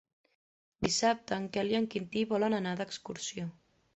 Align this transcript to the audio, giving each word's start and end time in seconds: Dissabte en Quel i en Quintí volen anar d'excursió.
Dissabte 0.85 1.37
en 1.41 1.45
Quel 1.57 1.69
i 1.75 1.77
en 1.81 1.87
Quintí 1.95 2.25
volen 2.33 2.57
anar 2.61 2.75
d'excursió. 2.81 3.49